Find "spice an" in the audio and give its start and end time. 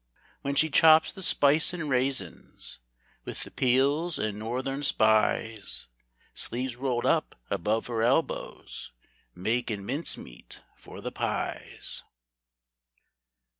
1.21-1.87